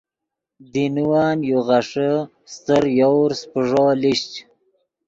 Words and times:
دینوّن 0.73 1.37
یو 1.49 1.59
غیݰے 1.67 2.09
استر 2.45 2.83
یوورس 2.99 3.41
پیݱو 3.51 3.85
لیشچ۔ 4.01 4.31